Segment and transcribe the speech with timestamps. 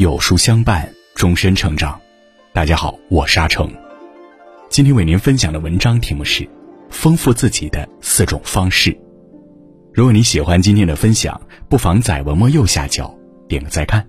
[0.00, 2.00] 有书相伴，终身成长。
[2.54, 3.70] 大家好，我是阿成。
[4.70, 6.42] 今天为您分享的文章题目是
[6.88, 8.90] 《丰富自己的四种方式》。
[9.92, 13.14] 如果你喜欢今天的分享，不妨在文末右下角
[13.46, 14.08] 点个再看。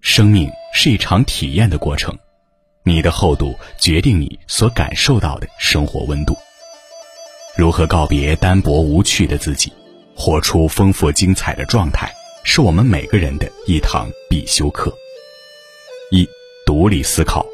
[0.00, 2.16] 生命是一场体验的过程，
[2.84, 6.36] 你的厚度决定你所感受到的生活温度。
[7.56, 9.72] 如何告别单薄无趣的自己，
[10.14, 12.08] 活出丰富精彩的状态？
[12.48, 14.96] 是我们每个人的一堂必修课。
[16.12, 16.26] 一、
[16.64, 17.44] 独立思考。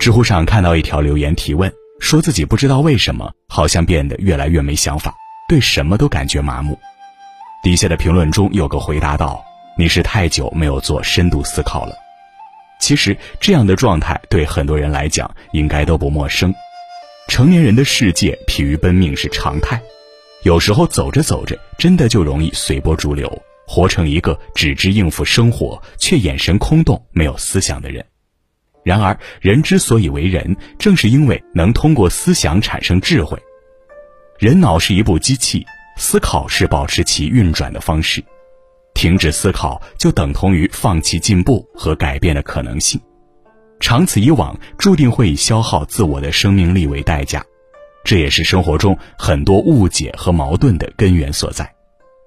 [0.00, 5.14] 知乎上看到一条留言提问，说自己不知道为什么，好像变得越来越没想法，
[5.46, 6.76] 对什么都感觉麻木。
[7.62, 9.44] 底下的评论中有个回答道
[9.78, 11.94] ：“你是太久没有做深度思考了。”
[12.80, 16.52] 其实这样的状态对很多人来讲应该都不陌生。
[17.28, 19.80] 成年人的世界，疲于奔命是常态。
[20.44, 28.04] 有时候走着走着，真的就容易随波逐流，活成一个只知应付生活却眼神空洞、没有思想的人。
[28.82, 33.38] 然而，人之所以为人，正是因为能通过思想产生智慧。
[34.38, 35.64] 人脑是一部机器，
[35.96, 38.22] 思考是保持其运转的方式。
[38.92, 43.00] 停止思考，就等同于放弃进步和改变的可能性。
[43.80, 47.42] 长此以往，注定会以消耗自我的生命力为代价。
[48.04, 51.74] 这也是生活中很多误解和矛盾的根源所在，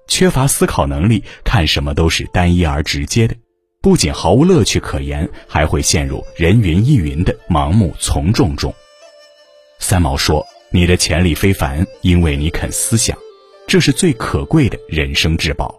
[0.08, 3.36] 缺乏思考能力，看什么都是单一而直接的，
[3.80, 8.74] 不仅毫无乐趣可言，还会陷入人云亦云的盲目从众中。
[9.78, 13.16] 三毛说：“你的潜力非凡，因为你肯思想，
[13.68, 15.72] 这是最可贵的人生至宝。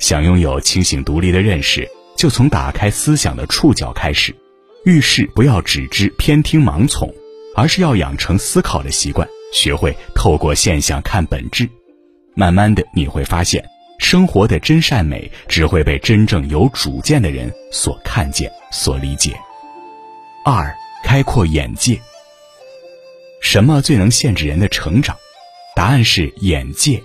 [0.00, 4.34] 想拥有清醒独立的认识，就从打开思想的触角开始。
[4.84, 7.14] 遇事不要只知偏听盲从。”
[7.58, 11.68] 而是要养成思考的习惯，学会透过现象看本质。
[12.36, 13.64] 慢慢的，你会发现，
[13.98, 19.36] 生活的真善美只会被真正有主见的人所看见、所理解。
[20.44, 22.00] 二，开阔眼界。
[23.40, 25.16] 什么最能限制人的成长？
[25.74, 27.02] 答案是眼界。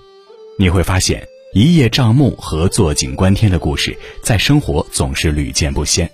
[0.59, 6.07] 你会发现，一叶障目和坐井观天的故事，在生活总是屡见不鲜，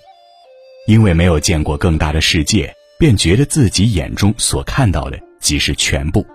[0.86, 2.74] 因为没有见过更大的世界。
[3.00, 6.26] 便觉得自己眼中所看到的即是全部，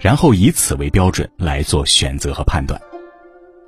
[0.00, 2.80] 然后以此为标准来做选择和判断。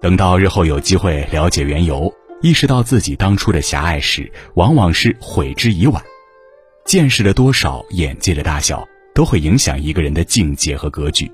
[0.01, 6.03] 等到日后有机会了解缘由，意识到自己当初的狭隘时，往往是悔之已晚。
[6.85, 11.31] 见识的多少，眼界的大小，都会影响一个人的境界和格局。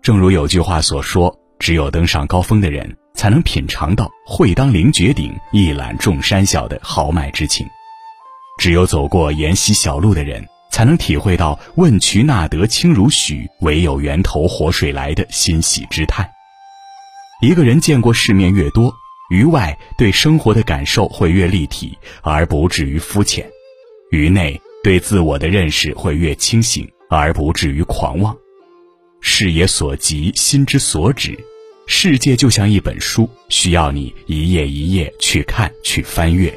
[0.00, 7.66] 正如有句话所说：“只有登上高峰的人，才能品尝到‘会当凌绝顶，一览众山小’的豪迈之情。”
[8.60, 16.30] 只有走过沿溪小路的人，才能体会到“问渠那得清如许，唯有源头活水来”的欣喜之态。
[17.40, 18.94] 一个人见过世面越多，
[19.30, 23.46] 于外对生活的感受会越立体，而不至于肤浅；
[24.10, 28.36] 于内对自我的认识会越清醒，而不至于狂妄。
[29.22, 31.34] 视野所及，心之所指。
[31.86, 36.54] 世界就像一本书，需要你一页一页去看，去翻阅。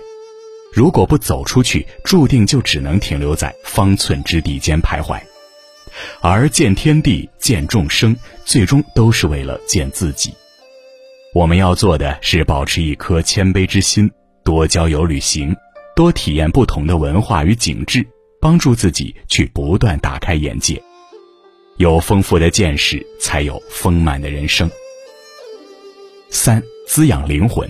[0.73, 5.21] 如果不走出去，注定就只能停留在方寸之地间徘徊。
[6.19, 10.33] 而见天地、见众生，最终都是为了见自己。
[11.35, 14.09] 我们要做的是保持一颗谦卑之心，
[14.43, 15.55] 多郊游旅行，
[15.95, 18.03] 多体验不同的文化与景致，
[18.41, 20.81] 帮助自己去不断打开眼界。
[21.77, 24.67] 有丰富的见识，才有丰满的人生。
[26.31, 27.69] 三、滋养灵魂。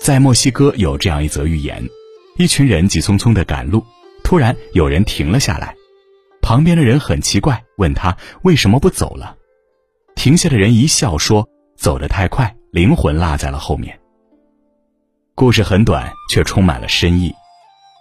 [0.00, 1.88] 在墨西哥有这样一则寓言：
[2.36, 3.84] 一群人急匆匆地赶路，
[4.22, 5.74] 突然有人停了下来。
[6.42, 9.36] 旁边的人很奇怪，问他为什么不走了。
[10.14, 13.98] 停下的人一笑说：“走得太快，灵魂落在了后面。”
[15.34, 17.32] 故事很短，却充满了深意。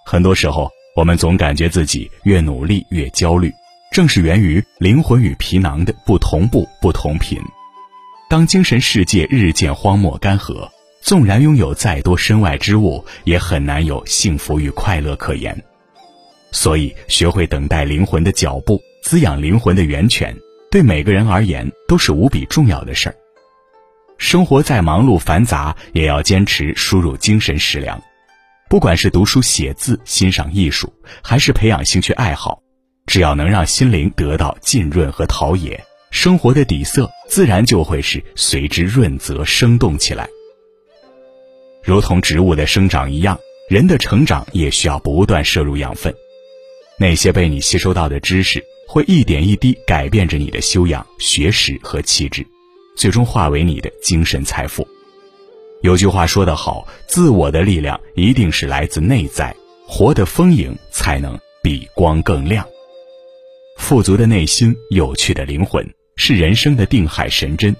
[0.05, 3.49] 很多时候，我们总感觉自己越努力越焦虑，
[3.93, 7.39] 正是源于灵魂与皮囊的不同步、不同频。
[8.29, 10.69] 当精神世界日渐荒漠干涸。
[11.03, 15.61] 纵然拥有再多身外之物，也很难有幸福与快乐可言。
[16.53, 20.33] 所以，学会等待灵魂的脚步，滋养灵魂的源泉，
[20.71, 23.15] 对每个人而言都是无比重要的事儿。
[24.17, 28.01] 生活再忙碌繁杂，也要坚持输入精神食粮。
[28.69, 32.61] 不管是读书写字、欣赏艺术，还是培养兴趣爱好，
[33.07, 40.29] 只要能让心灵得到浸润和陶冶，生活的底色自然就会是随之润泽生动起来。
[41.83, 43.37] 如同植物的生长一样，
[43.67, 46.13] 人的成长也需要不断摄入养分。
[46.97, 52.45] 那些被你吸收到的知识，会一点一滴改变着你的修养、学识和气质，
[52.95, 54.87] 最终化为你的精神财富。
[55.81, 59.53] 有句话说得好，自我的力量一定是来自内在，
[59.85, 62.65] 活得丰盈才能比光更亮。
[63.75, 67.75] 富足的内心，有趣的灵魂，是人生的定海神针。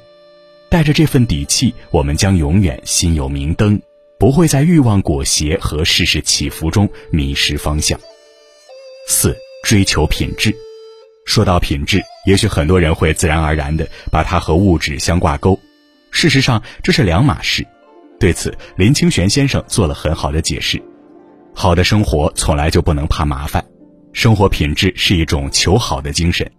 [0.70, 3.80] 带着这份底气，我们将永远心有明灯，
[4.24, 8.00] 不会在欲望裹挟和世事起伏中迷失方向。
[9.06, 9.36] 四、
[9.66, 10.56] 追求品质。
[11.26, 15.60] 说到品质，也许很多人会自然而然地把它和物质相挂钩，
[16.10, 17.68] 事实上这是两码事。
[18.18, 20.82] 对此，林清玄先生做了很好的解释：
[21.54, 23.62] 好的生活从来就不能怕麻烦，
[24.14, 26.50] 生活品质是一种求好的精神，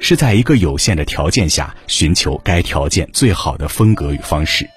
[0.00, 4.68] 是在一个有限的条件下寻求该条件最好的风格与方式。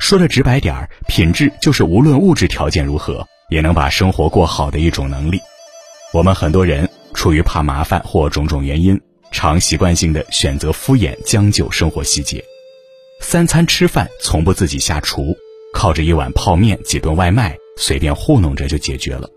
[0.00, 5.38] 说的直白点儿，品质就是无论物质条件如何，也能把生活过好的一种能力。
[6.12, 9.00] 我们很多人出于怕麻烦或种种原因，
[9.30, 12.42] 常习惯性的选择敷衍将就生活细节，
[13.20, 15.36] 三餐吃饭从不自己下厨。
[15.72, 19.28] 靠着一碗泡面、几顿外卖，随便糊弄着就解决了。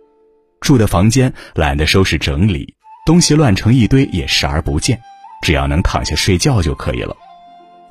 [0.61, 2.73] 住的房间懒得收拾整理，
[3.05, 4.99] 东西乱成一堆也视而不见，
[5.43, 7.15] 只要能躺下睡觉就可以了。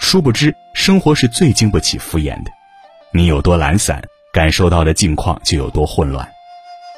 [0.01, 2.51] 殊不知，生活是最经不起敷衍的。
[3.15, 6.27] 你有多懒散，感受到的境况就有多混乱。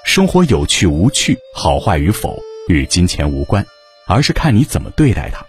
[0.04, 2.38] 生活有趣无趣，好坏与否
[2.68, 3.66] 与金钱无关，
[4.06, 5.44] 而是看你怎么对待它。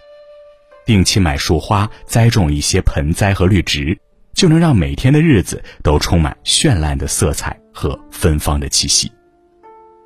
[0.84, 3.98] 定期买束花，栽种一些盆栽和绿植。
[4.34, 9.10] 就能让每天的日子都充满绚烂的色彩和芬芳的气息。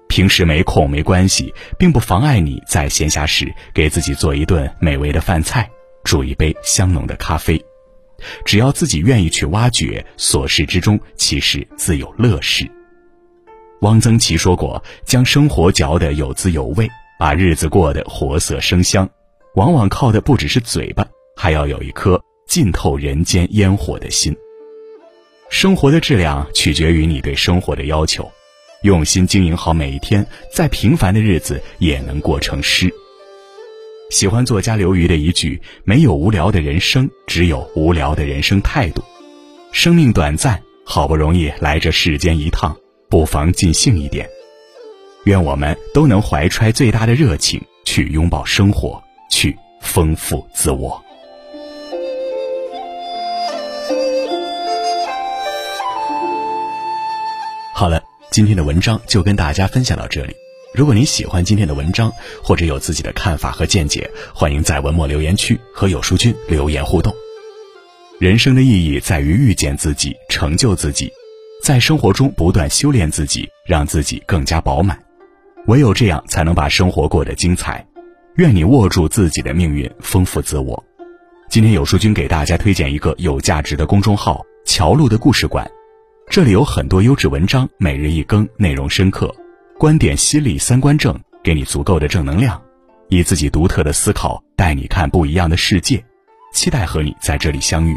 [0.08, 5.68] 平时没空没关系，并不妨碍你在闲暇时给自己做一顿美味的饭菜，
[6.04, 7.60] 煮一杯香浓的咖啡。
[8.44, 12.70] 只要自己愿意去挖掘，琐事之中其实自有乐事。
[13.82, 16.88] 汪曾祺说过：“将生活嚼得有滋有味，
[17.18, 19.08] 把日子过得活色生香，
[19.54, 21.06] 往往靠的不只是嘴巴，
[21.36, 22.20] 还要有一颗。”
[22.50, 24.36] 浸透人间烟火的心。
[25.50, 28.28] 生活的质量取决于你对生活的要求，
[28.82, 32.92] 用心经营好每一天，再平凡的日子也能过成诗。
[34.10, 39.02] 喜欢作家刘瑜的一句：“没有无聊的人生，只有无聊的人生态度。”
[39.70, 42.76] 生命短暂，好不容易来这世间一趟，
[43.08, 44.28] 不妨尽兴一点。
[45.24, 51.00] 愿我们都能怀揣最大的热情去拥抱生活，去丰富自我。
[57.72, 58.02] 好了，
[58.32, 60.34] 今天的文章就跟大家分享到这里。
[60.72, 62.12] 如果你喜欢今天的文章，
[62.44, 67.12] 或者有自己的看法和见解，欢迎在文末留言区和有书君留言互动。
[68.20, 71.10] 人生的意义在于遇见自己，成就自己，
[71.60, 74.96] 在生活中不断修炼自己，让自己更加饱满。
[75.66, 77.84] 唯有这样，才能把生活过得精彩。
[78.36, 80.82] 愿你握住自己的命运，丰富自我。
[81.48, 85.68] 今天有书君给大家推荐一个有价值的公众号——乔路的故事馆。
[86.28, 89.34] 这里有很多优质文章，每日一更，内容深刻，
[89.80, 92.60] 观点犀利，三观正，给你足够的正能量，
[93.08, 96.04] 以自己独特的思考带你看不一样的世界。
[96.52, 97.96] 期待和你在这里相遇。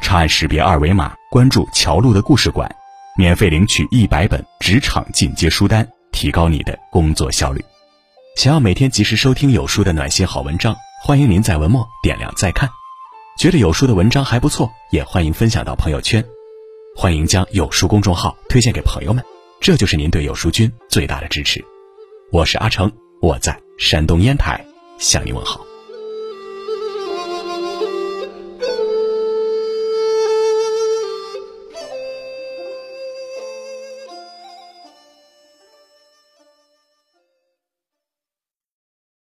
[0.00, 2.72] 长按识别二维码，关注乔路的故事馆，
[3.18, 7.60] 免费领取一百本职场进阶书单，提高你的工作效率。
[8.36, 12.70] 想要每天及时收听有书的暖心好文章，欢迎您在文末点亮再看。
[13.36, 16.24] 觉得有书的文章还不错，也欢迎分享到朋友圈。
[16.94, 19.24] 欢迎将有书公众号推荐给朋友们，
[19.60, 21.64] 这就是您对有书君最大的支持。
[22.30, 24.64] 我是阿成，我在山东烟台
[24.98, 25.64] 向您问好。